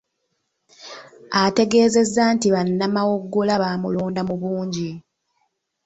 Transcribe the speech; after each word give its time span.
Ategeezezza 1.43 2.23
nti 2.35 2.47
bannamawogola 2.53 3.53
baamulonda 3.61 4.21
mu 4.29 4.35
bungi. 4.41 4.89